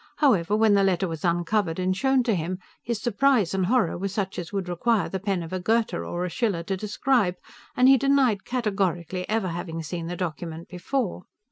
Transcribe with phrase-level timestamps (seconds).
[0.15, 4.07] However, when the letter was uncovered and shown to him, his surprise and horror were
[4.07, 7.37] such as would require the pen of a Goethe or a Schiller to describe,
[7.77, 11.25] and he denied categorically ever having seen the document before.